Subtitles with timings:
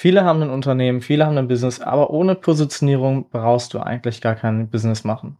[0.00, 4.36] Viele haben ein Unternehmen, viele haben ein Business, aber ohne Positionierung brauchst du eigentlich gar
[4.36, 5.36] kein Business machen.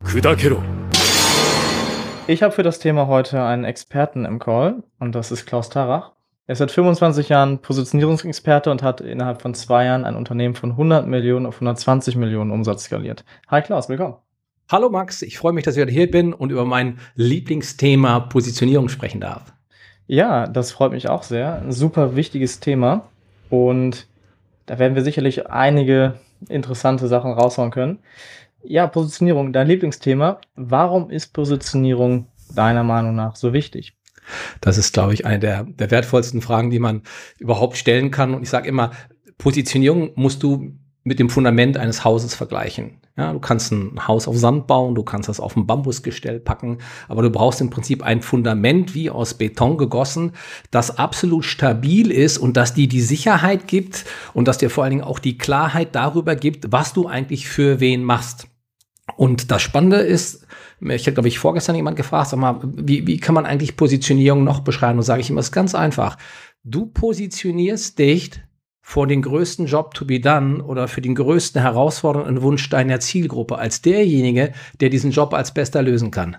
[2.27, 6.11] Ich habe für das Thema heute einen Experten im Call und das ist Klaus Tarach.
[6.49, 10.73] Er ist seit 25 Jahren Positionierungsexperte und hat innerhalb von zwei Jahren ein Unternehmen von
[10.73, 13.25] 100 Millionen auf 120 Millionen Umsatz skaliert.
[13.47, 14.17] Hi Klaus, willkommen.
[14.69, 18.89] Hallo Max, ich freue mich, dass ich heute hier bin und über mein Lieblingsthema Positionierung
[18.89, 19.53] sprechen darf.
[20.09, 21.63] Ja, das freut mich auch sehr.
[21.63, 23.05] Ein super wichtiges Thema
[23.51, 24.09] und
[24.69, 26.15] da werden wir sicherlich einige
[26.49, 27.99] interessante Sachen raushauen können.
[28.63, 30.41] Ja, Positionierung, dein Lieblingsthema.
[30.55, 33.97] Warum ist Positionierung deiner Meinung nach so wichtig?
[34.61, 37.03] Das ist, glaube ich, eine der, der wertvollsten Fragen, die man
[37.39, 38.35] überhaupt stellen kann.
[38.35, 38.91] Und ich sage immer,
[39.39, 40.75] Positionierung musst du
[41.09, 43.01] mit dem Fundament eines Hauses vergleichen.
[43.17, 46.79] Ja, du kannst ein Haus auf Sand bauen, du kannst das auf ein Bambusgestell packen,
[47.09, 50.33] aber du brauchst im Prinzip ein Fundament wie aus Beton gegossen,
[50.71, 54.05] das absolut stabil ist und das dir die Sicherheit gibt
[54.35, 57.81] und das dir vor allen Dingen auch die Klarheit darüber gibt, was du eigentlich für
[57.81, 58.47] wen machst.
[59.17, 60.47] Und das Spannende ist,
[60.81, 64.45] ich hätte, glaube ich, vorgestern jemand gefragt, sag mal, wie, wie kann man eigentlich Positionierung
[64.45, 64.99] noch beschreiben?
[64.99, 66.19] Und sage ich immer, es ist ganz einfach.
[66.63, 68.31] Du positionierst dich
[68.89, 73.59] vor den größten Job to be done oder für den größten herausfordernden Wunsch deiner Zielgruppe
[73.59, 76.39] als derjenige, der diesen Job als bester lösen kann.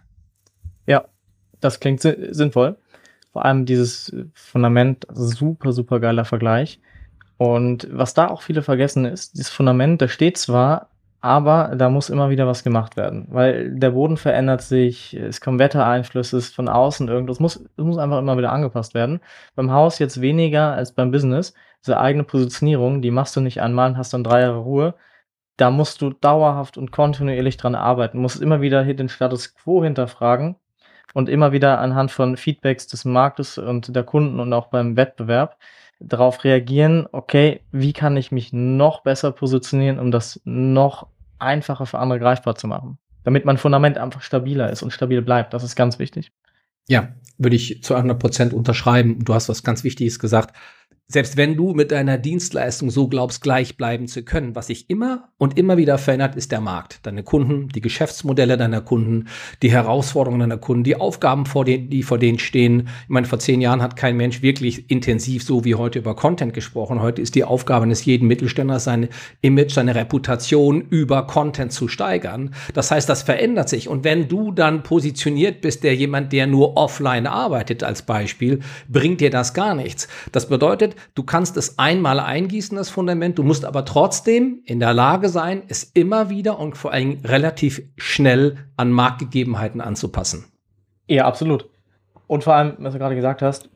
[0.87, 1.05] Ja,
[1.59, 2.75] das klingt sinnvoll.
[3.31, 6.79] Vor allem dieses Fundament, super, super geiler Vergleich.
[7.37, 10.89] Und was da auch viele vergessen ist, dieses Fundament, das steht zwar,
[11.21, 15.59] aber da muss immer wieder was gemacht werden, weil der Boden verändert sich, es kommen
[15.59, 19.19] Wettereinflüsse von außen, irgendwas muss, es muss einfach immer wieder angepasst werden.
[19.55, 21.53] Beim Haus jetzt weniger als beim Business
[21.83, 24.95] diese eigene Positionierung, die machst du nicht einmal und hast dann drei Jahre Ruhe.
[25.57, 30.55] Da musst du dauerhaft und kontinuierlich dran arbeiten, musst immer wieder den Status quo hinterfragen
[31.13, 35.57] und immer wieder anhand von Feedbacks des Marktes und der Kunden und auch beim Wettbewerb
[35.99, 41.07] darauf reagieren, okay, wie kann ich mich noch besser positionieren, um das noch
[41.39, 42.97] einfacher für andere greifbar zu machen.
[43.23, 45.53] Damit mein Fundament einfach stabiler ist und stabil bleibt.
[45.53, 46.31] Das ist ganz wichtig.
[46.87, 49.23] Ja, würde ich zu 100 Prozent unterschreiben.
[49.23, 50.55] Du hast was ganz Wichtiges gesagt
[51.11, 55.29] selbst wenn du mit deiner Dienstleistung so glaubst, gleich bleiben zu können, was sich immer
[55.39, 56.99] und immer wieder verändert, ist der Markt.
[57.01, 59.25] Deine Kunden, die Geschäftsmodelle deiner Kunden,
[59.63, 62.89] die Herausforderungen deiner Kunden, die Aufgaben, vor denen, die vor denen stehen.
[63.03, 66.53] Ich meine, vor zehn Jahren hat kein Mensch wirklich intensiv so wie heute über Content
[66.53, 67.01] gesprochen.
[67.01, 69.09] Heute ist die Aufgabe eines jeden Mittelständlers, sein
[69.41, 72.53] Image, seine Reputation über Content zu steigern.
[72.75, 73.87] Das heißt, das verändert sich.
[73.87, 79.21] Und wenn du dann positioniert bist, der jemand, der nur offline arbeitet als Beispiel, bringt
[79.21, 80.07] dir das gar nichts.
[80.31, 84.93] Das bedeutet, Du kannst es einmal eingießen, das Fundament, du musst aber trotzdem in der
[84.93, 90.45] Lage sein, es immer wieder und vor allem relativ schnell an Marktgegebenheiten anzupassen.
[91.07, 91.69] Ja, absolut.
[92.27, 93.69] Und vor allem, was du gerade gesagt hast,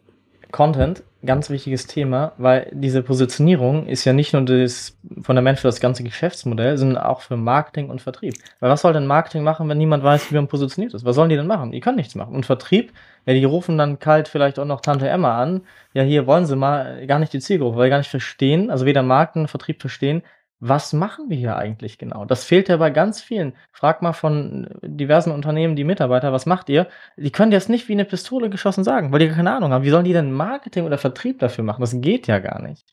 [0.52, 5.80] Content, ganz wichtiges Thema, weil diese Positionierung ist ja nicht nur das Fundament für das
[5.80, 8.36] ganze Geschäftsmodell, sondern auch für Marketing und Vertrieb.
[8.60, 11.06] Weil was soll denn Marketing machen, wenn niemand weiß, wie man positioniert ist?
[11.06, 11.72] Was sollen die denn machen?
[11.72, 12.36] Die können nichts machen.
[12.36, 12.92] Und Vertrieb,
[13.26, 15.62] ja, die rufen dann kalt vielleicht auch noch Tante Emma an.
[15.94, 18.86] Ja, hier wollen sie mal gar nicht die Zielgruppe, weil sie gar nicht verstehen, also
[18.86, 20.24] weder Marken Vertrieb verstehen,
[20.66, 22.24] was machen wir hier eigentlich genau?
[22.24, 23.54] Das fehlt ja bei ganz vielen.
[23.74, 26.88] Frag mal von diversen Unternehmen die Mitarbeiter, was macht ihr?
[27.18, 29.84] Die können jetzt nicht wie eine Pistole geschossen sagen, weil die keine Ahnung haben.
[29.84, 31.82] Wie sollen die denn Marketing oder Vertrieb dafür machen?
[31.82, 32.86] Das geht ja gar nicht.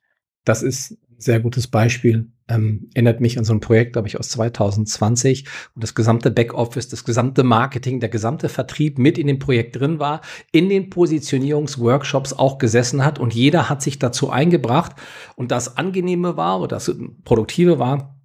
[0.44, 2.30] Das ist sehr gutes Beispiel.
[2.48, 6.88] Ähm, erinnert mich an so ein Projekt, glaube ich, aus 2020, wo das gesamte Backoffice,
[6.88, 10.20] das gesamte Marketing, der gesamte Vertrieb mit in dem Projekt drin war,
[10.52, 14.96] in den Positionierungsworkshops auch gesessen hat und jeder hat sich dazu eingebracht.
[15.36, 16.92] Und das Angenehme war oder das
[17.24, 18.20] Produktive war,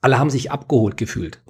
[0.00, 1.40] alle haben sich abgeholt gefühlt.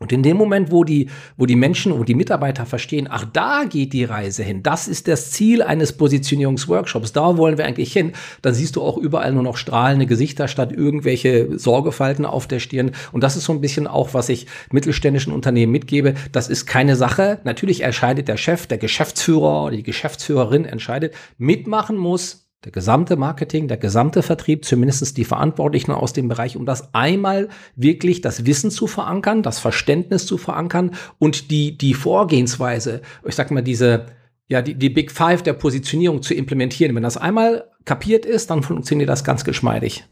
[0.00, 3.64] Und in dem Moment, wo die, wo die Menschen und die Mitarbeiter verstehen, ach, da
[3.64, 8.12] geht die Reise hin, das ist das Ziel eines Positionierungsworkshops, da wollen wir eigentlich hin,
[8.40, 12.92] dann siehst du auch überall nur noch strahlende Gesichter statt irgendwelche Sorgefalten auf der Stirn.
[13.10, 16.14] Und das ist so ein bisschen auch, was ich mittelständischen Unternehmen mitgebe.
[16.30, 17.40] Das ist keine Sache.
[17.42, 21.12] Natürlich entscheidet der Chef, der Geschäftsführer oder die Geschäftsführerin entscheidet.
[21.38, 26.66] Mitmachen muss der gesamte Marketing, der gesamte Vertrieb, zumindest die Verantwortlichen aus dem Bereich, um
[26.66, 33.02] das einmal wirklich das Wissen zu verankern, das Verständnis zu verankern und die, die Vorgehensweise,
[33.24, 34.06] ich sag mal, diese,
[34.48, 36.96] ja, die, die Big Five der Positionierung zu implementieren.
[36.96, 40.04] Wenn das einmal kapiert ist, dann funktioniert das ganz geschmeidig.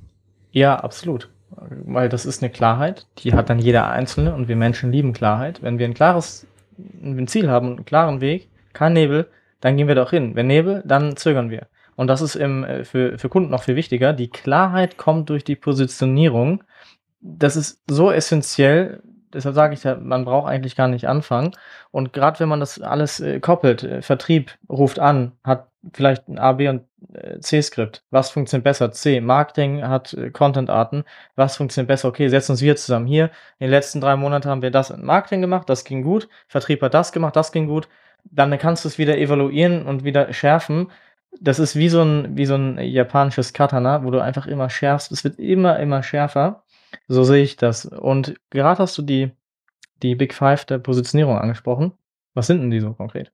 [0.53, 1.29] Ja, absolut.
[1.51, 5.63] Weil das ist eine Klarheit, die hat dann jeder Einzelne und wir Menschen lieben Klarheit.
[5.63, 6.47] Wenn wir ein klares
[7.03, 9.29] ein Ziel haben, einen klaren Weg, kein Nebel,
[9.61, 10.35] dann gehen wir doch hin.
[10.35, 11.67] Wenn Nebel, dann zögern wir.
[11.97, 14.13] Und das ist im, äh, für, für Kunden noch viel wichtiger.
[14.13, 16.63] Die Klarheit kommt durch die Positionierung.
[17.21, 19.03] Das ist so essentiell.
[19.33, 21.53] Deshalb sage ich ja, man braucht eigentlich gar nicht anfangen.
[21.91, 26.39] Und gerade wenn man das alles äh, koppelt, äh, Vertrieb ruft an, hat vielleicht ein
[26.39, 26.83] A, B und
[27.13, 28.03] äh, C-Skript.
[28.11, 28.93] Was funktioniert besser?
[28.93, 29.21] C.
[29.21, 31.05] Marketing hat äh, Content-Arten.
[31.35, 32.09] Was funktioniert besser?
[32.09, 33.07] Okay, setzen uns wir zusammen.
[33.07, 33.27] Hier,
[33.59, 36.29] in den letzten drei Monaten haben wir das in Marketing gemacht, das ging gut.
[36.49, 37.89] Vertrieb hat das gemacht, das ging gut.
[38.25, 40.89] Dann kannst du es wieder evaluieren und wieder schärfen.
[41.41, 45.13] Das ist wie so ein, wie so ein japanisches Katana, wo du einfach immer schärfst.
[45.13, 46.65] Es wird immer, immer schärfer.
[47.09, 47.87] So sehe ich das.
[47.87, 49.31] Und gerade hast du die,
[50.03, 51.93] die Big Five der Positionierung angesprochen.
[52.35, 53.33] Was sind denn die so konkret?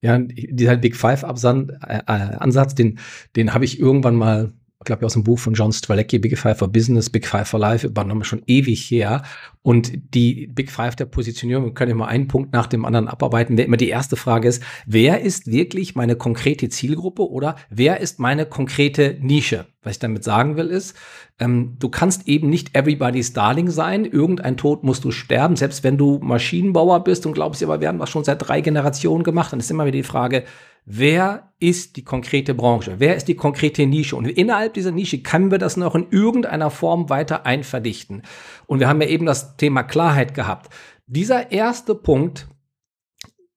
[0.00, 2.98] Ja, dieser Big Five-Ansatz, äh, den,
[3.36, 4.52] den habe ich irgendwann mal,
[4.84, 7.58] glaube ich, aus dem Buch von John Stralecki, Big Five for Business, Big Five for
[7.58, 9.22] Life, übernommen, schon ewig her.
[9.66, 13.56] Und die Big Five der Positionierung, wir können mal einen Punkt nach dem anderen abarbeiten.
[13.56, 18.44] Immer die erste Frage ist, wer ist wirklich meine konkrete Zielgruppe oder wer ist meine
[18.44, 19.64] konkrete Nische?
[19.82, 20.94] Was ich damit sagen will, ist,
[21.38, 24.04] ähm, du kannst eben nicht everybody's darling sein.
[24.04, 27.98] Irgendein Tod musst du sterben, selbst wenn du Maschinenbauer bist und glaubst, aber wir haben
[27.98, 29.50] was schon seit drei Generationen gemacht.
[29.50, 30.44] Dann ist immer wieder die Frage,
[30.84, 32.96] wer ist die konkrete Branche?
[32.98, 34.16] Wer ist die konkrete Nische?
[34.16, 38.22] Und innerhalb dieser Nische können wir das noch in irgendeiner Form weiter einverdichten.
[38.66, 40.72] Und wir haben ja eben das Thema Klarheit gehabt.
[41.06, 42.46] Dieser erste Punkt,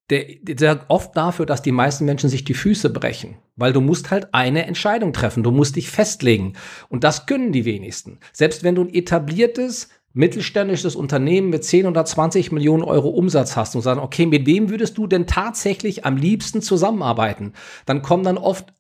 [0.10, 4.10] der, der oft dafür, dass die meisten Menschen sich die Füße brechen, weil du musst
[4.10, 6.54] halt eine Entscheidung treffen, du musst dich festlegen
[6.90, 8.20] und das können die wenigsten.
[8.32, 13.76] Selbst wenn du ein etabliertes mittelständisches Unternehmen mit 10 oder 20 Millionen Euro Umsatz hast
[13.76, 17.54] und sagen, okay, mit wem würdest du denn tatsächlich am liebsten zusammenarbeiten?
[17.86, 18.74] Dann kommen dann oft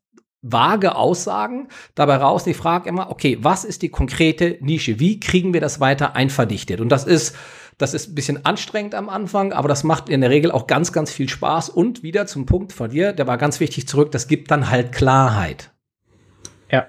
[0.51, 2.47] vage Aussagen dabei raus.
[2.47, 4.99] Ich frage immer, okay, was ist die konkrete Nische?
[4.99, 6.81] Wie kriegen wir das weiter einverdichtet?
[6.81, 7.35] Und das ist,
[7.77, 10.91] das ist ein bisschen anstrengend am Anfang, aber das macht in der Regel auch ganz,
[10.91, 11.69] ganz viel Spaß.
[11.69, 14.91] Und wieder zum Punkt von dir, der war ganz wichtig zurück, das gibt dann halt
[14.91, 15.71] Klarheit.
[16.71, 16.87] Ja,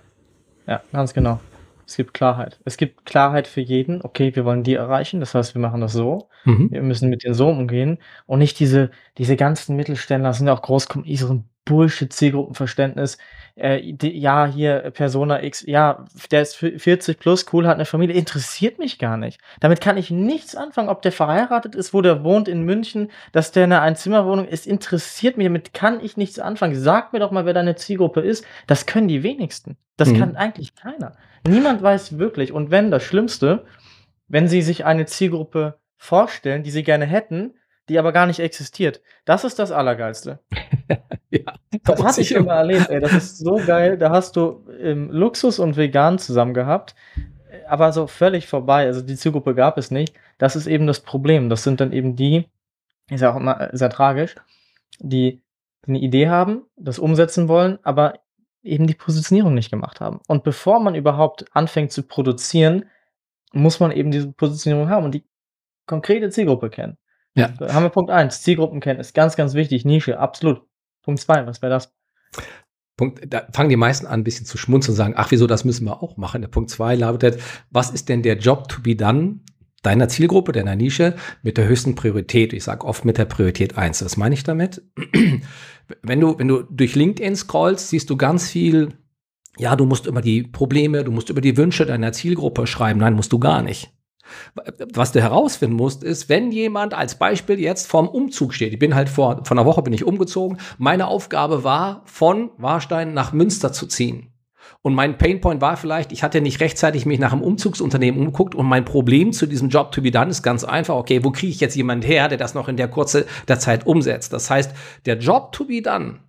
[0.67, 1.41] ja, ganz genau.
[1.89, 2.61] Es gibt Klarheit.
[2.67, 4.03] Es gibt Klarheit für jeden.
[4.03, 5.21] Okay, wir wollen die erreichen.
[5.21, 6.29] Das heißt, wir machen das so.
[6.45, 6.71] Mhm.
[6.71, 7.99] Wir müssen mit denen so umgehen.
[8.27, 13.17] Und nicht diese, diese ganzen Mittelständler sind ja auch groß, so ein Bullshit-Zielgruppenverständnis.
[13.55, 18.17] Äh, die, ja, hier Persona X, ja, der ist 40 plus, cool, hat eine Familie,
[18.17, 19.41] interessiert mich gar nicht.
[19.61, 23.51] Damit kann ich nichts anfangen, ob der verheiratet ist, wo der wohnt in München, dass
[23.51, 26.75] der eine Einzimmerwohnung ist, interessiert mich, damit kann ich nichts anfangen.
[26.75, 28.45] Sag mir doch mal, wer deine Zielgruppe ist.
[28.67, 29.79] Das können die wenigsten.
[29.97, 30.19] Das mhm.
[30.19, 31.17] kann eigentlich keiner.
[31.49, 32.53] Niemand weiß wirklich.
[32.53, 33.65] Und wenn das Schlimmste,
[34.29, 37.55] wenn sie sich eine Zielgruppe vorstellen, die sie gerne hätten,
[37.89, 39.01] die aber gar nicht existiert.
[39.25, 40.41] Das ist das Allergeilste.
[41.31, 41.55] ja,
[41.85, 43.01] das, hatte ich immer erlebt, ey.
[43.01, 43.97] Das ist so geil.
[43.97, 46.95] Da hast du ähm, Luxus und Vegan zusammen gehabt,
[47.67, 48.87] aber so völlig vorbei.
[48.87, 50.15] Also die Zielgruppe gab es nicht.
[50.37, 51.49] Das ist eben das Problem.
[51.49, 52.47] Das sind dann eben die,
[53.11, 54.35] ist ja auch immer sehr tragisch,
[54.99, 55.43] die
[55.87, 58.21] eine Idee haben, das umsetzen wollen, aber
[58.69, 60.21] eben die Positionierung nicht gemacht haben.
[60.29, 62.85] Und bevor man überhaupt anfängt zu produzieren,
[63.53, 65.25] muss man eben diese Positionierung haben und die
[65.87, 66.99] konkrete Zielgruppe kennen.
[67.35, 67.49] Ja.
[67.49, 70.63] Da haben wir Punkt 1, Zielgruppen kennen, ist ganz, ganz wichtig, Nische, absolut.
[71.03, 71.95] Punkt 2, was wäre das?
[72.97, 75.65] Punkt, da fangen die meisten an, ein bisschen zu schmunzeln und sagen, ach, wieso, das
[75.65, 76.43] müssen wir auch machen.
[76.43, 77.41] Der Punkt 2 lautet,
[77.71, 79.41] was ist denn der Job to be done
[79.83, 82.53] deiner Zielgruppe, deiner Nische mit der höchsten Priorität?
[82.53, 84.05] Ich sage oft mit der Priorität 1.
[84.05, 84.83] Was meine ich damit?
[86.03, 88.91] wenn du, wenn du durch LinkedIn scrollst, siehst du ganz viel,
[89.59, 93.01] ja, du musst über die Probleme, du musst über die Wünsche deiner Zielgruppe schreiben.
[93.01, 93.93] Nein, musst du gar nicht.
[94.93, 98.95] Was du herausfinden musst, ist, wenn jemand als Beispiel jetzt vorm Umzug steht, ich bin
[98.95, 103.73] halt vor, vor einer Woche bin ich umgezogen, meine Aufgabe war, von Warstein nach Münster
[103.73, 104.28] zu ziehen.
[104.83, 108.67] Und mein Painpoint war vielleicht, ich hatte nicht rechtzeitig mich nach einem Umzugsunternehmen umgeguckt und
[108.67, 111.61] mein Problem zu diesem Job to be done ist ganz einfach, okay, wo kriege ich
[111.61, 114.33] jetzt jemanden her, der das noch in der Kurze der Zeit umsetzt?
[114.33, 114.73] Das heißt,
[115.05, 116.21] der Job to be done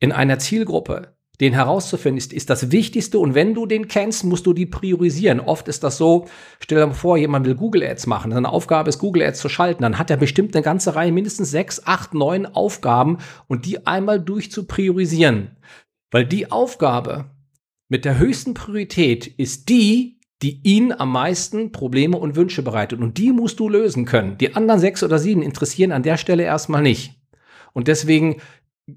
[0.00, 3.18] in einer Zielgruppe, den herauszufinden, ist, ist das Wichtigste.
[3.18, 5.40] Und wenn du den kennst, musst du die priorisieren.
[5.40, 6.26] Oft ist das so,
[6.60, 8.30] stell dir mal vor, jemand will Google Ads machen.
[8.30, 9.82] Seine Aufgabe ist, Google Ads zu schalten.
[9.82, 14.20] Dann hat er bestimmt eine ganze Reihe, mindestens sechs, acht, neun Aufgaben und die einmal
[14.20, 15.56] durch zu priorisieren.
[16.12, 17.24] Weil die Aufgabe,
[17.94, 22.98] mit der höchsten Priorität ist die, die ihnen am meisten Probleme und Wünsche bereitet.
[22.98, 24.36] Und die musst du lösen können.
[24.36, 27.14] Die anderen sechs oder sieben interessieren an der Stelle erstmal nicht.
[27.72, 28.42] Und deswegen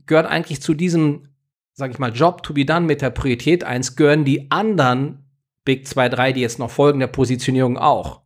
[0.08, 1.28] gehört eigentlich zu diesem,
[1.74, 5.30] sag ich mal, Job to be done mit der Priorität 1, gehören die anderen
[5.64, 8.24] Big 2, 3, die jetzt noch folgen, der Positionierung auch.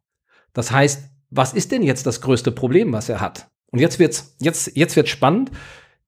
[0.53, 3.49] Das heißt, was ist denn jetzt das größte Problem, was er hat?
[3.71, 5.51] Und jetzt wird's, jetzt, jetzt wird's spannend.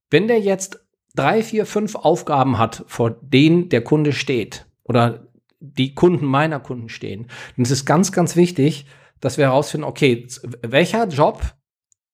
[0.10, 0.82] Wenn der jetzt
[1.15, 5.27] drei, vier, fünf Aufgaben hat, vor denen der Kunde steht oder
[5.60, 8.86] die Kunden meiner Kunden stehen, dann ist es ganz, ganz wichtig,
[9.20, 10.27] dass wir herausfinden, okay,
[10.62, 11.41] welcher Job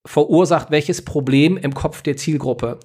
[0.06, 2.78] verursacht welches Problem im Kopf der Zielgruppe?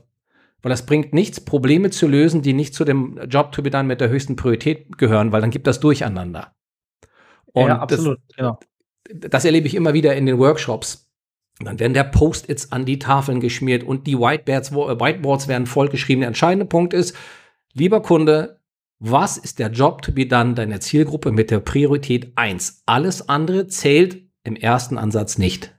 [0.62, 3.88] Weil das bringt nichts, Probleme zu lösen, die nicht zu dem Job to be done
[3.88, 6.56] mit der höchsten Priorität gehören, weil dann gibt das Durcheinander.
[7.46, 8.60] Und ja, absolut, das, genau.
[9.14, 11.05] Das erlebe ich immer wieder in den Workshops
[11.60, 16.22] dann werden der Post-its an die Tafeln geschmiert und die Whiteboards, äh, Whiteboards werden vollgeschrieben.
[16.22, 17.16] Der entscheidende Punkt ist,
[17.74, 18.60] lieber Kunde,
[19.00, 22.84] was ist der Job to be done deiner Zielgruppe mit der Priorität 1?
[22.86, 25.74] Alles andere zählt im ersten Ansatz nicht.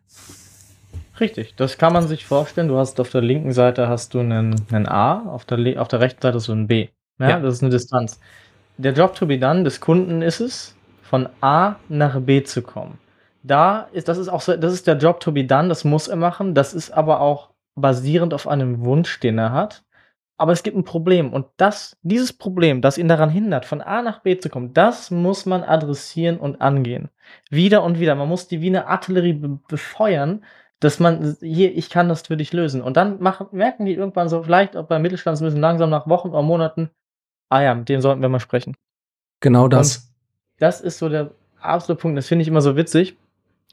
[1.20, 2.68] Richtig, das kann man sich vorstellen.
[2.68, 6.00] Du hast auf der linken Seite hast du einen, einen A, auf der, auf der
[6.00, 6.88] rechten Seite hast du ein B.
[7.18, 8.20] Ja, ja, das ist eine Distanz.
[8.76, 12.98] Der Job to be done des Kunden ist es, von A nach B zu kommen.
[13.46, 16.08] Da ist, das ist auch so, das ist der Job to be done, das muss
[16.08, 16.54] er machen.
[16.54, 19.84] Das ist aber auch basierend auf einem Wunsch, den er hat.
[20.38, 24.02] Aber es gibt ein Problem und das, dieses Problem, das ihn daran hindert, von A
[24.02, 27.08] nach B zu kommen, das muss man adressieren und angehen.
[27.48, 28.14] Wieder und wieder.
[28.16, 30.44] Man muss die wie eine Artillerie be befeuern,
[30.80, 32.82] dass man hier, ich kann das für dich lösen.
[32.82, 36.42] Und dann machen, merken die irgendwann so, vielleicht auch bei Mittelstandswissen langsam nach Wochen oder
[36.42, 36.90] Monaten,
[37.48, 38.76] ah ja, mit dem sollten wir mal sprechen.
[39.40, 39.96] Genau das.
[39.96, 40.04] Und
[40.58, 42.18] das ist so der absolute Punkt.
[42.18, 43.16] Das finde ich immer so witzig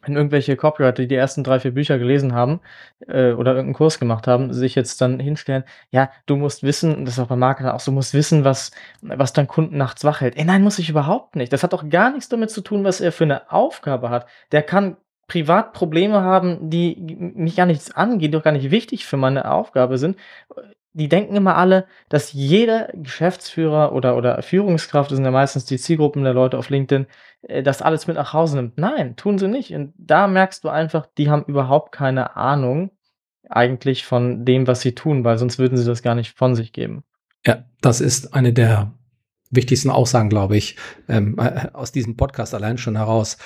[0.04, 2.60] wenn irgendwelche Copywriter, die die ersten drei, vier Bücher gelesen haben
[3.08, 7.16] äh, oder irgendeinen Kurs gemacht haben, sich jetzt dann hinstellen, ja, du musst wissen, das
[7.16, 10.22] ist auch bei Marketer auch so, du musst wissen, was, was dein Kunden nachts wach
[10.22, 10.38] hält.
[10.38, 11.54] Ey, nein, muss ich überhaupt nicht.
[11.54, 14.28] Das hat doch gar nichts damit zu tun, was er für eine Aufgabe hat.
[14.52, 16.96] Der kann privat Probleme haben, die
[17.36, 20.18] mich gar nichts angehen, die doch gar nicht wichtig für meine Aufgabe sind
[20.94, 25.78] die denken immer alle, dass jeder Geschäftsführer oder, oder Führungskraft, das sind ja meistens die
[25.78, 27.08] Zielgruppen der Leute auf LinkedIn,
[27.44, 28.78] äh, das alles mit nach Hause nimmt.
[28.78, 29.74] Nein, tun sie nicht.
[29.74, 32.92] Und da merkst du einfach, die haben überhaupt keine Ahnung
[33.50, 36.74] eigentlich von dem, was sie tun, weil sonst würden sie das gar nicht von sich
[36.74, 37.04] geben.
[37.46, 38.94] Ja, das ist eine der
[39.56, 43.38] wichtigsten Aussagen, glaube ich, ähm, äh, aus diesem Podcast allein schon heraus.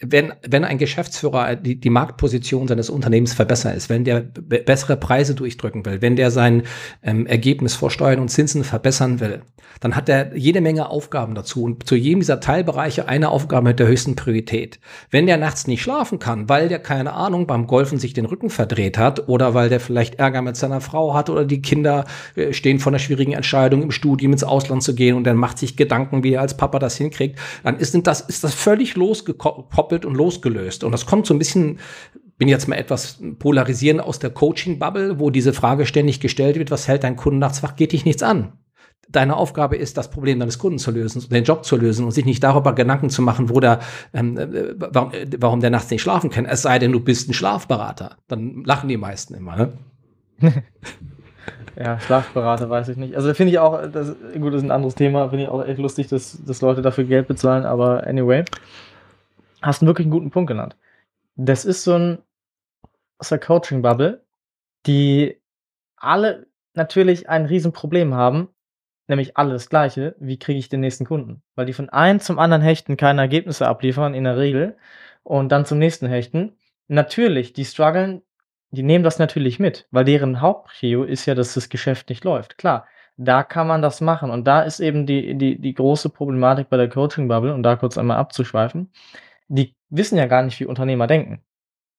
[0.00, 5.34] Wenn, wenn ein Geschäftsführer die, die Marktposition seines Unternehmens verbessern ist, wenn der bessere Preise
[5.34, 6.62] durchdrücken will, wenn der sein
[7.02, 9.42] ähm, Ergebnis vor Steuern und Zinsen verbessern will,
[9.80, 13.78] dann hat er jede Menge Aufgaben dazu und zu jedem dieser Teilbereiche eine Aufgabe mit
[13.78, 14.80] der höchsten Priorität.
[15.10, 18.50] Wenn der nachts nicht schlafen kann, weil der keine Ahnung beim Golfen sich den Rücken
[18.50, 22.04] verdreht hat oder weil der vielleicht Ärger mit seiner Frau hat oder die Kinder
[22.36, 25.58] äh, stehen vor einer schwierigen Entscheidung im Studium ins Ausland zu gehen und dann macht
[25.58, 28.96] sich Gedanken, wie er als Papa das hinkriegt, dann ist das, ist das völlig
[29.76, 30.84] losgekoppelt und losgelöst.
[30.84, 31.78] Und das kommt so ein bisschen
[32.38, 36.86] bin jetzt mal etwas polarisierend aus der Coaching-Bubble, wo diese Frage ständig gestellt wird, was
[36.86, 38.52] hält dein Kunden nachts wach, geht dich nichts an.
[39.08, 42.26] Deine Aufgabe ist, das Problem deines Kunden zu lösen, den Job zu lösen und sich
[42.26, 43.80] nicht darüber Gedanken zu machen, wo der,
[44.12, 46.44] ähm, äh, warum, äh, warum der nachts nicht schlafen kann.
[46.44, 48.18] Es sei denn, du bist ein Schlafberater.
[48.28, 49.72] Dann lachen die meisten immer, ne?
[51.78, 53.16] Ja, Schlafberater weiß ich nicht.
[53.16, 55.78] Also finde ich auch, das, gut, das ist ein anderes Thema, finde ich auch echt
[55.78, 58.44] lustig, dass, dass Leute dafür Geld bezahlen, aber anyway,
[59.66, 60.76] hast du wirklich einen guten Punkt genannt.
[61.36, 62.18] Das ist so ein
[63.18, 64.22] aus der Coaching-Bubble,
[64.86, 65.40] die
[65.96, 68.48] alle natürlich ein Riesenproblem haben,
[69.08, 71.42] nämlich alle das gleiche, wie kriege ich den nächsten Kunden?
[71.54, 74.76] Weil die von einem zum anderen Hechten keine Ergebnisse abliefern, in der Regel,
[75.22, 76.56] und dann zum nächsten Hechten.
[76.88, 78.22] Natürlich, die strugglen
[78.70, 82.58] die nehmen das natürlich mit, weil deren Hauptprio ist ja, dass das Geschäft nicht läuft.
[82.58, 86.68] Klar, da kann man das machen und da ist eben die die die große Problematik
[86.68, 88.90] bei der Coaching-Bubble, um da kurz einmal abzuschweifen.
[89.50, 91.42] Die wissen ja gar nicht, wie Unternehmer denken.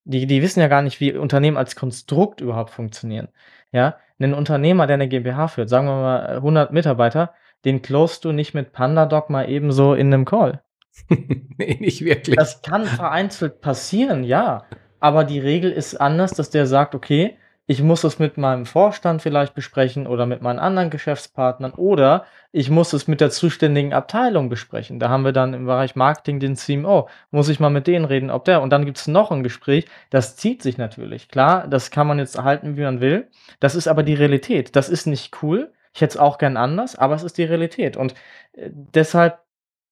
[0.04, 3.28] Die die wissen ja gar nicht, wie Unternehmen als Konstrukt überhaupt funktionieren.
[3.72, 8.32] Ja, 'nen Unternehmer, der 'ne GmbH führt, sagen wir mal 100 Mitarbeiter, den closest du
[8.32, 10.62] nicht mit PandaDoc mal eben so in 'nem Call.
[11.58, 12.36] Ne, nicht wirklich.
[12.36, 14.64] Das kann vereinzelt passieren, ja.
[15.00, 17.38] Aber die Regel ist anders, dass der sagt: „Okay,
[17.68, 22.70] ich muss es mit meinem Vorstand vielleicht besprechen oder mit meinen anderen Geschäftspartnern oder ich
[22.70, 26.56] muss es mit der zuständigen Abteilung besprechen.“ Da haben wir dann im Bereich Marketing den
[26.56, 27.10] CMO.
[27.30, 29.86] Muss ich mal mit denen reden, ob der und dann gibt's noch 'n Gespräch.
[30.08, 31.28] Das zieht sich natürlich.
[31.28, 33.28] Klar, das kann man jetzt halten, wie man will.
[33.60, 34.74] Das ist aber die Realität.
[34.74, 35.70] Das ist nicht cool.
[35.94, 37.96] Ich hätte es auch gern anders, aber es ist die Realität.
[37.98, 38.14] Und,
[38.52, 39.40] äh, deshalb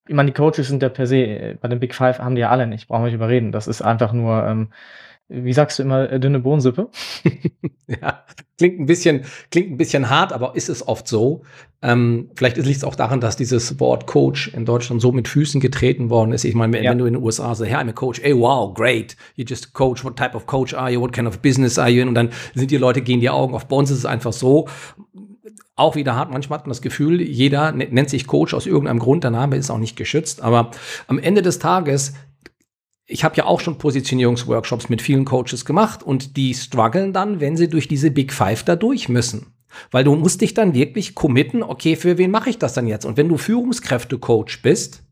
[0.08, 2.42] ich meine, die Coaches sind ja per se äh, bei den Big Five haben die
[2.42, 3.52] ja alle nicht, brauchen wir nicht überreden.
[3.52, 4.70] Das ist einfach nur, ähm,
[5.28, 6.88] wie sagst du immer, äh, dünne Bohnensuppe?
[7.88, 8.22] ja,
[8.58, 11.42] klingt ein bisschen, klingt ein bisschen hart, aber ist es oft so.
[11.82, 15.60] Ähm, vielleicht liegt es auch daran, dass dieses Wort Coach in Deutschland so mit Füßen
[15.60, 16.44] getreten worden ist.
[16.44, 16.90] Ich meine, ja.
[16.90, 19.72] wenn du in den USA sagst, hey, I'm a coach, hey, wow, great, you just
[19.72, 22.08] coach, what type of coach are you, what kind of business are you in?
[22.08, 23.66] Und dann sind die Leute, gehen die Augen auf.
[23.66, 24.68] Bei uns ist es einfach so,
[25.74, 26.30] auch wieder hart.
[26.30, 29.24] Manchmal hat man das Gefühl, jeder nennt sich Coach aus irgendeinem Grund.
[29.24, 30.42] Der Name ist auch nicht geschützt.
[30.42, 30.70] Aber
[31.06, 32.14] am Ende des Tages,
[33.06, 37.56] ich habe ja auch schon Positionierungsworkshops mit vielen Coaches gemacht und die strugglen dann, wenn
[37.56, 39.54] sie durch diese Big Five da durch müssen.
[39.90, 43.04] Weil du musst dich dann wirklich committen, okay, für wen mache ich das dann jetzt?
[43.04, 45.06] Und wenn du Führungskräfte-Coach bist,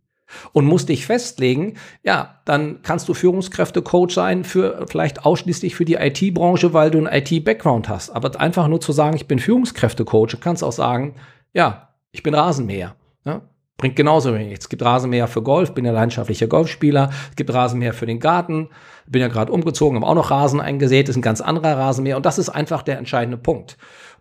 [0.53, 5.95] und musst dich festlegen, ja, dann kannst du Führungskräfte-Coach sein für vielleicht ausschließlich für die
[5.95, 8.11] IT-Branche, weil du einen IT-Background hast.
[8.11, 11.15] Aber einfach nur zu sagen, ich bin Führungskräfte-Coach, kannst auch sagen,
[11.53, 12.97] ja, ich bin Rasenmäher.
[13.25, 13.43] Ja?
[13.77, 14.59] Bringt genauso wenig.
[14.59, 17.11] Es gibt Rasenmäher für Golf, bin ja leidenschaftlicher Golfspieler.
[17.31, 18.69] Es gibt Rasenmäher für den Garten.
[19.07, 21.09] Bin ja gerade umgezogen, habe auch noch Rasen eingesät.
[21.09, 22.17] Ist ein ganz anderer Rasenmäher.
[22.17, 23.77] Und das ist einfach der entscheidende Punkt.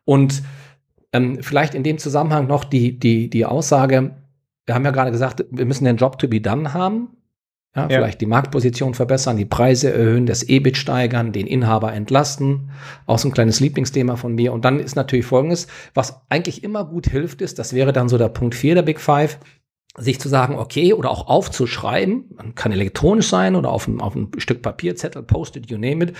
[0.05, 0.43] Und
[1.15, 4.15] Ähm, vielleicht in dem Zusammenhang noch die, die, die Aussage,
[4.65, 7.09] wir haben ja gerade gesagt, wir müssen den Job to be done haben.
[7.75, 7.97] Ja, ja.
[7.97, 12.69] Vielleicht die Marktposition verbessern, die Preise erhöhen, das EBIT steigern, den Inhaber entlasten.
[13.07, 14.53] Auch so ein kleines Lieblingsthema von mir.
[14.53, 18.19] Und dann ist natürlich Folgendes, was eigentlich immer gut hilft, ist, das wäre dann so
[18.19, 19.39] der Punkt 4 der Big Five,
[19.97, 24.61] sich zu sagen, okay, oder auch aufzuschreiben, kann elektronisch sein oder auf auf ein Stück
[24.61, 26.13] Papier, Zettel, Post-it, you name it.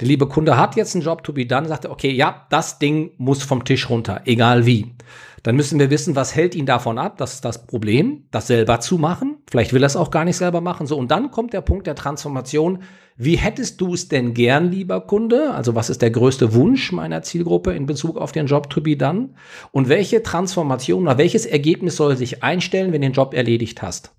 [0.00, 2.78] Der liebe Kunde hat jetzt einen Job to be done, sagt er, okay, ja, das
[2.78, 4.94] Ding muss vom Tisch runter, egal wie.
[5.42, 8.78] Dann müssen wir wissen, was hält ihn davon ab, das ist das Problem, das selber
[8.78, 9.38] zu machen.
[9.50, 10.86] Vielleicht will er es auch gar nicht selber machen.
[10.86, 12.84] So, und dann kommt der Punkt der Transformation.
[13.16, 15.52] Wie hättest du es denn gern, lieber Kunde?
[15.52, 18.96] Also, was ist der größte Wunsch meiner Zielgruppe in Bezug auf den Job to be
[18.96, 19.30] done?
[19.72, 24.14] Und welche Transformation oder welches Ergebnis soll sich einstellen, wenn du den Job erledigt hast?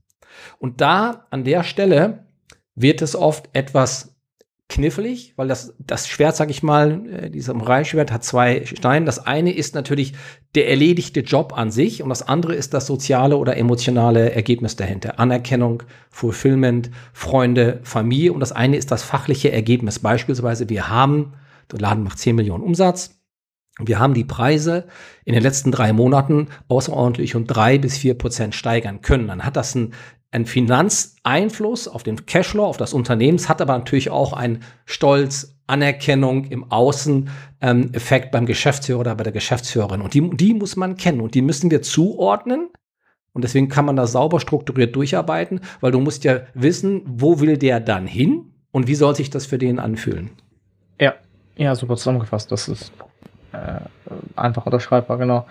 [0.59, 2.27] Und da an der Stelle
[2.75, 4.12] wird es oft etwas
[4.73, 9.05] knifflig, weil das, das Schwert, sag ich mal, äh, dieses Samurai-Schwert hat zwei Steine.
[9.05, 10.13] Das eine ist natürlich
[10.55, 15.19] der erledigte Job an sich und das andere ist das soziale oder emotionale Ergebnis dahinter.
[15.19, 19.99] Anerkennung, Fulfillment, Freunde, Familie und das eine ist das fachliche Ergebnis.
[19.99, 21.33] Beispielsweise, wir haben,
[21.71, 23.19] der Laden macht 10 Millionen Umsatz,
[23.79, 24.85] wir haben die Preise
[25.23, 29.27] in den letzten drei Monaten außerordentlich um drei bis vier Prozent steigern können.
[29.27, 29.93] Dann hat das einen,
[30.33, 36.45] einen Finanzeinfluss auf den Cashflow, auf das Unternehmen, hat aber natürlich auch einen Stolz, Anerkennung
[36.45, 40.01] im Außen-Effekt ähm, beim Geschäftsführer oder bei der Geschäftsführerin.
[40.01, 42.69] Und die, die muss man kennen und die müssen wir zuordnen.
[43.31, 47.57] Und deswegen kann man da sauber strukturiert durcharbeiten, weil du musst ja wissen, wo will
[47.57, 50.31] der dann hin und wie soll sich das für den anfühlen.
[50.99, 51.13] Ja,
[51.55, 52.51] ja, super zusammengefasst.
[52.51, 52.91] Das ist
[53.53, 53.79] äh,
[54.35, 55.47] einfach unterschreibbar, genau.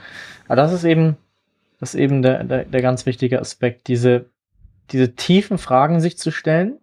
[0.46, 1.16] Aber das ist eben,
[1.80, 4.26] das ist eben der, der, der ganz wichtige Aspekt, diese,
[4.90, 6.78] diese tiefen Fragen sich zu stellen.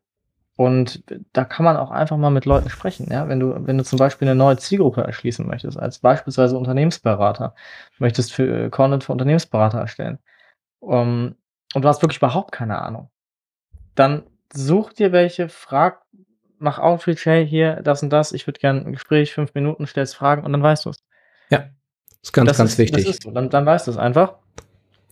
[0.56, 3.08] Und da kann man auch einfach mal mit Leuten sprechen.
[3.10, 3.30] Ja?
[3.30, 7.56] Wenn, du, wenn du zum Beispiel eine neue Zielgruppe erschließen möchtest, als beispielsweise Unternehmensberater,
[7.98, 10.20] möchtest für äh, Content für Unternehmensberater erstellen
[10.80, 11.36] um,
[11.74, 13.10] und du hast wirklich überhaupt keine Ahnung,
[13.96, 16.02] dann such dir welche, frag,
[16.58, 20.16] mach Outreach, hey, hier, das und das, ich würde gerne ein Gespräch, fünf Minuten, stellst
[20.16, 21.04] Fragen und dann weißt du es.
[21.50, 23.06] Ja, das ist ganz, das ganz ist, wichtig.
[23.06, 23.32] Das ist so.
[23.32, 24.36] dann, dann weißt du es einfach.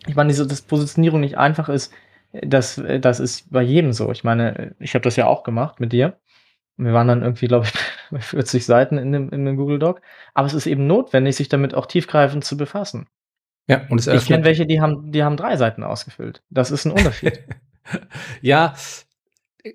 [0.07, 1.93] Ich meine, diese dass Positionierung nicht einfach ist,
[2.33, 4.11] das, das ist bei jedem so.
[4.11, 6.17] Ich meine, ich habe das ja auch gemacht mit dir.
[6.77, 7.73] Wir waren dann irgendwie, glaube ich,
[8.11, 10.01] bei 40 Seiten in dem, in dem Google Doc.
[10.33, 13.07] Aber es ist eben notwendig, sich damit auch tiefgreifend zu befassen.
[13.67, 16.41] Ja, und es Ich kenne welche, die haben, die haben drei Seiten ausgefüllt.
[16.49, 17.43] Das ist ein Unterschied.
[18.41, 18.73] ja,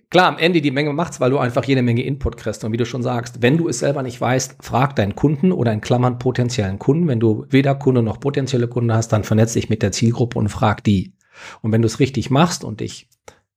[0.09, 2.65] klar, am Ende die Menge macht's, weil du einfach jede Menge Input kriegst.
[2.65, 5.73] Und wie du schon sagst, wenn du es selber nicht weißt, frag deinen Kunden oder
[5.73, 7.09] in Klammern potenziellen Kunden.
[7.09, 10.49] Wenn du weder Kunde noch potenzielle Kunden hast, dann vernetz dich mit der Zielgruppe und
[10.49, 11.13] frag die.
[11.61, 13.09] Und wenn du es richtig machst und dich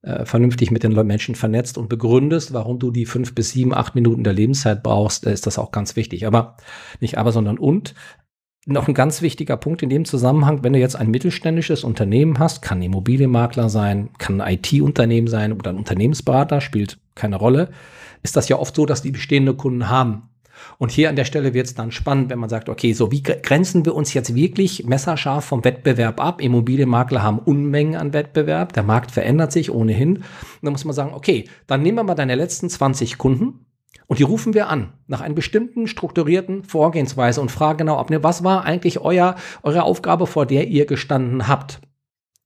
[0.02, 3.96] äh, vernünftig mit den Menschen vernetzt und begründest, warum du die fünf bis sieben, acht
[3.96, 6.28] Minuten der Lebenszeit brauchst, ist das auch ganz wichtig.
[6.28, 6.58] Aber
[7.00, 7.96] nicht aber, sondern und
[8.66, 12.62] noch ein ganz wichtiger Punkt in dem Zusammenhang, wenn du jetzt ein mittelständisches Unternehmen hast,
[12.62, 17.70] kann Immobilienmakler sein, kann ein IT-Unternehmen sein oder ein Unternehmensberater, spielt keine Rolle,
[18.24, 20.30] ist das ja oft so, dass die bestehende Kunden haben.
[20.78, 23.24] Und hier an der Stelle wird es dann spannend, wenn man sagt, okay, so wie
[23.24, 26.42] grenzen wir uns jetzt wirklich messerscharf vom Wettbewerb ab?
[26.42, 30.18] Immobilienmakler haben Unmengen an Wettbewerb, der Markt verändert sich ohnehin.
[30.18, 30.26] Und
[30.62, 33.66] dann muss man sagen, okay, dann nehmen wir mal deine letzten 20 Kunden
[34.08, 38.24] und die rufen wir an, nach einer bestimmten strukturierten Vorgehensweise und fragen genau ab, ne,
[38.24, 41.82] was war eigentlich euer, eure Aufgabe, vor der ihr gestanden habt?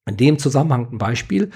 [0.05, 1.51] In dem Zusammenhang ein Beispiel,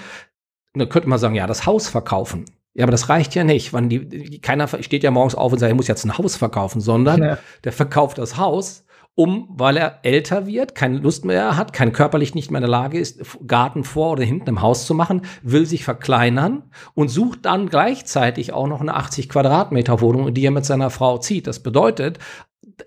[0.74, 2.44] da könnte man sagen, ja, das Haus verkaufen.
[2.74, 5.70] Ja, aber das reicht ja nicht, weil die, keiner steht ja morgens auf und sagt,
[5.70, 7.38] ich muss jetzt ein Haus verkaufen, sondern ja.
[7.62, 8.84] der verkauft das Haus
[9.16, 12.70] um, weil er älter wird, keine Lust mehr hat, kein körperlich nicht mehr in der
[12.70, 17.44] Lage ist, Garten vor oder hinten im Haus zu machen, will sich verkleinern und sucht
[17.44, 21.46] dann gleichzeitig auch noch eine 80 Quadratmeter Wohnung, in die er mit seiner Frau zieht.
[21.46, 22.18] Das bedeutet,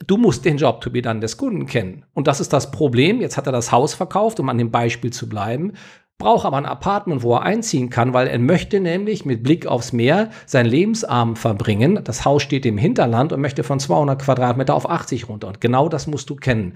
[0.06, 2.04] du musst den Job to be dann des Kunden kennen.
[2.14, 3.22] Und das ist das Problem.
[3.22, 5.74] Jetzt hat er das Haus verkauft, um an dem Beispiel zu bleiben
[6.18, 9.94] braucht aber ein Apartment, wo er einziehen kann, weil er möchte nämlich mit Blick aufs
[9.94, 12.00] Meer sein Lebensabend verbringen.
[12.04, 15.48] Das Haus steht im Hinterland und möchte von 200 Quadratmeter auf 80 runter.
[15.48, 16.74] Und genau das musst du kennen.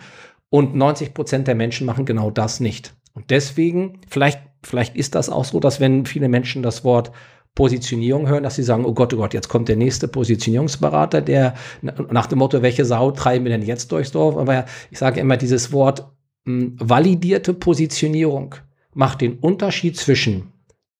[0.49, 2.93] Und 90 Prozent der Menschen machen genau das nicht.
[3.13, 7.11] Und deswegen, vielleicht, vielleicht ist das auch so, dass wenn viele Menschen das Wort
[7.55, 11.55] Positionierung hören, dass sie sagen, oh Gott, oh Gott, jetzt kommt der nächste Positionierungsberater, der
[11.81, 14.37] nach dem Motto, welche Sau treiben wir denn jetzt durchs Dorf?
[14.37, 16.09] Aber ich sage immer dieses Wort
[16.45, 18.55] hm, validierte Positionierung
[18.93, 20.51] macht den Unterschied zwischen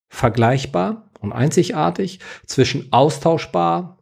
[0.10, 3.98] vergleichbar und einzigartig, zwischen austauschbar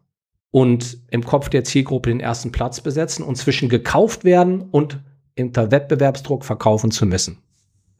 [0.50, 5.00] und im Kopf der Zielgruppe den ersten Platz besetzen und zwischen gekauft werden und
[5.38, 7.38] unter Wettbewerbsdruck verkaufen zu müssen.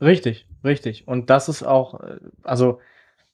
[0.01, 1.07] Richtig, richtig.
[1.07, 2.81] Und das ist auch, äh, also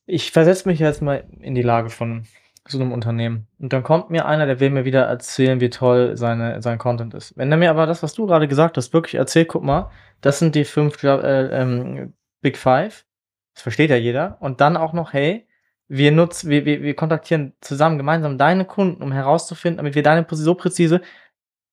[0.05, 2.27] ich versetze mich jetzt mal in die Lage von,
[2.69, 3.47] so einem Unternehmen.
[3.59, 7.15] Und dann kommt mir einer, der will mir wieder erzählen, wie toll seine, sein Content
[7.15, 7.37] ist.
[7.37, 9.91] Wenn er mir aber das, was du gerade gesagt hast, wirklich erzählt, guck mal,
[10.21, 13.07] das sind die fünf äh, ähm, Big Five,
[13.55, 14.37] das versteht ja jeder.
[14.41, 15.49] Und dann auch noch, hey,
[15.89, 20.27] wir nutzen, wir, wir, wir kontaktieren zusammen gemeinsam deine Kunden, um herauszufinden, damit wir deine
[20.29, 21.01] so präzise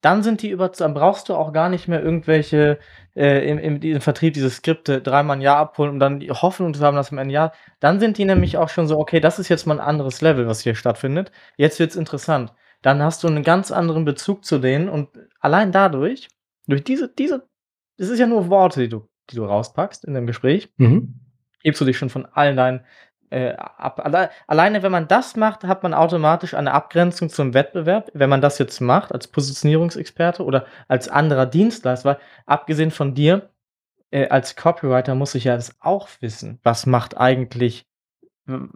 [0.04, 2.78] dann sind die über, dann brauchst du auch gar nicht mehr irgendwelche
[3.16, 6.74] äh, im, im, im Vertrieb diese Skripte dreimal ein Jahr abholen, um dann die Hoffnung
[6.74, 9.40] zu haben, dass am Ende Jahr, dann sind die nämlich auch schon so, okay, das
[9.40, 11.32] ist jetzt mal ein anderes Level, was hier stattfindet.
[11.56, 12.54] Jetzt wird's interessant.
[12.82, 15.08] Dann hast du einen ganz anderen Bezug zu denen und
[15.40, 16.28] allein dadurch,
[16.68, 17.48] durch diese, diese,
[17.98, 21.20] das ist ja nur Worte, die du, die du rauspackst in dem Gespräch, mhm.
[21.62, 22.82] hebst du dich schon von allen deinen
[23.34, 28.12] äh, ab, alle, alleine wenn man das macht, hat man automatisch eine Abgrenzung zum Wettbewerb.
[28.14, 33.50] Wenn man das jetzt macht als Positionierungsexperte oder als anderer Dienstleister, weil abgesehen von dir,
[34.12, 36.60] äh, als Copywriter muss ich ja das auch wissen.
[36.62, 37.88] Was macht eigentlich,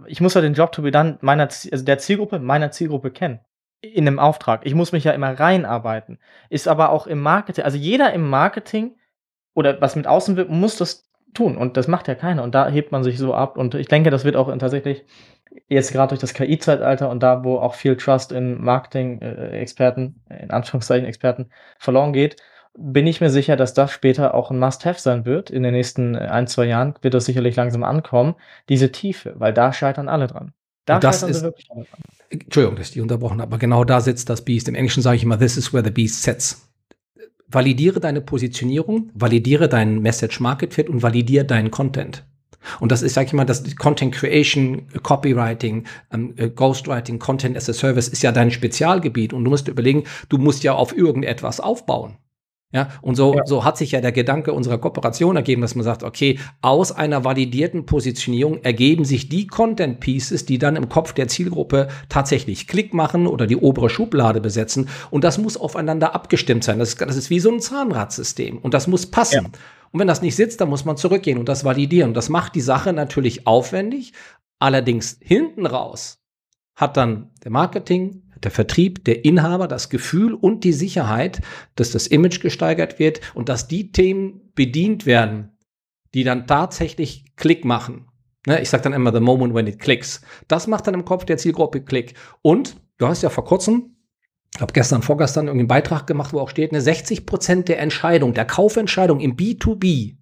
[0.07, 3.41] ich muss ja den Job to be done meiner, also der Zielgruppe, meiner Zielgruppe kennen.
[3.81, 4.65] In einem Auftrag.
[4.65, 6.17] Ich muss mich ja immer reinarbeiten.
[6.49, 8.95] Ist aber auch im Marketing, also jeder im Marketing
[9.57, 11.57] oder was mit außen wird, muss das tun.
[11.57, 12.43] Und das macht ja keiner.
[12.43, 13.57] Und da hebt man sich so ab.
[13.57, 15.03] Und ich denke, das wird auch tatsächlich
[15.67, 21.07] jetzt gerade durch das KI-Zeitalter und da, wo auch viel Trust in Marketing-Experten, in Anführungszeichen
[21.07, 22.35] Experten, verloren geht,
[22.77, 25.49] bin ich mir sicher, dass das später auch ein Must-Have sein wird.
[25.49, 28.35] In den nächsten ein, zwei Jahren wird das sicherlich langsam ankommen.
[28.69, 30.53] Diese Tiefe, weil da scheitern alle dran.
[30.85, 31.99] Da das ist, wirklich alle dran.
[32.29, 34.67] Entschuldigung, dass ich die unterbrochen habe, aber genau da sitzt das Biest.
[34.67, 36.66] Im Englischen sage ich immer, this is where the beast sits
[37.47, 42.25] validiere deine Positionierung, validiere deinen Message Market Fit und validiere deinen Content.
[42.79, 47.69] Und das ist, sag ich mal, das Content Creation, Copywriting, ähm, äh, Ghostwriting, Content as
[47.69, 51.59] a Service ist ja dein Spezialgebiet und du musst überlegen, du musst ja auf irgendetwas
[51.59, 52.17] aufbauen.
[52.73, 53.45] Ja, und so, ja.
[53.45, 57.23] so hat sich ja der Gedanke unserer Kooperation ergeben, dass man sagt, okay, aus einer
[57.23, 62.93] validierten Positionierung ergeben sich die Content Pieces, die dann im Kopf der Zielgruppe tatsächlich Klick
[62.93, 64.89] machen oder die obere Schublade besetzen.
[65.11, 66.77] Und das muss aufeinander abgestimmt sein.
[66.77, 69.45] Das, das ist wie so ein Zahnradsystem und das muss passen.
[69.45, 69.59] Ja.
[69.91, 72.13] Und wenn das nicht sitzt, dann muss man zurückgehen und das validieren.
[72.13, 74.11] Das macht die Sache natürlich aufwendig.
[74.59, 76.19] Allerdings hinten raus
[76.75, 81.41] hat dann der Marketing, der Vertrieb, der Inhaber, das Gefühl und die Sicherheit,
[81.75, 85.57] dass das Image gesteigert wird und dass die Themen bedient werden,
[86.13, 88.07] die dann tatsächlich Klick machen.
[88.45, 90.21] Ne, ich sage dann immer the moment when it clicks.
[90.47, 92.13] Das macht dann im Kopf der Zielgruppe Klick.
[92.41, 93.97] Und du hast ja vor kurzem,
[94.55, 98.33] ich habe gestern, vorgestern irgendeinen Beitrag gemacht, wo auch steht, eine 60 Prozent der Entscheidung,
[98.33, 100.15] der Kaufentscheidung im B2B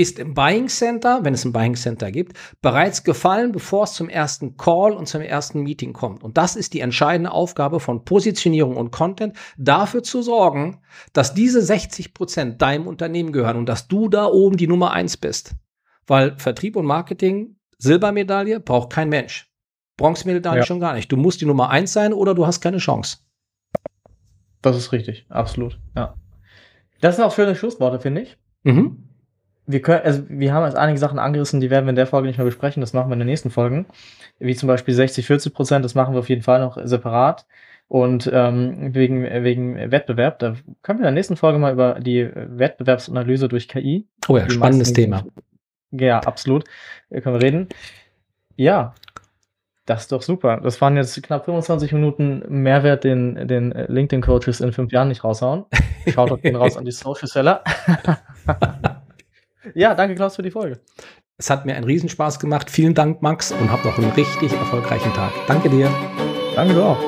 [0.00, 4.08] ist im Buying Center, wenn es ein Buying Center gibt, bereits gefallen, bevor es zum
[4.08, 6.24] ersten Call und zum ersten Meeting kommt.
[6.24, 10.80] Und das ist die entscheidende Aufgabe von Positionierung und Content, dafür zu sorgen,
[11.12, 15.18] dass diese 60 Prozent deinem Unternehmen gehören und dass du da oben die Nummer eins
[15.18, 15.54] bist.
[16.06, 19.52] Weil Vertrieb und Marketing, Silbermedaille, braucht kein Mensch.
[19.98, 20.66] Bronzemedaille ja.
[20.66, 21.12] schon gar nicht.
[21.12, 23.18] Du musst die Nummer eins sein oder du hast keine Chance.
[24.62, 26.14] Das ist richtig, absolut, ja.
[27.02, 28.38] Das sind auch schöne Schlussworte, finde ich.
[28.62, 29.09] Mhm
[29.70, 32.26] wir können, also wir haben jetzt einige Sachen angerissen, die werden wir in der Folge
[32.28, 33.86] nicht mehr besprechen, das machen wir in den nächsten Folgen.
[34.38, 37.46] Wie zum Beispiel 60, 40 Prozent, das machen wir auf jeden Fall noch separat.
[37.88, 42.30] Und ähm, wegen, wegen Wettbewerb, da können wir in der nächsten Folge mal über die
[42.32, 44.06] Wettbewerbsanalyse durch KI.
[44.28, 45.24] Oh ja, spannendes Thema.
[45.90, 46.64] Ja, absolut.
[47.10, 47.68] Können wir reden.
[48.54, 48.94] Ja,
[49.86, 50.60] das ist doch super.
[50.62, 55.64] Das waren jetzt knapp 25 Minuten Mehrwert, den, den LinkedIn-Coaches in fünf Jahren nicht raushauen.
[56.06, 57.64] Schaut doch den raus an die Social Seller.
[59.74, 60.80] Ja, danke Klaus für die Folge.
[61.38, 62.70] Es hat mir einen Riesenspaß gemacht.
[62.70, 65.32] Vielen Dank, Max, und hab noch einen richtig erfolgreichen Tag.
[65.46, 65.90] Danke dir.
[66.54, 66.98] Danke du auch.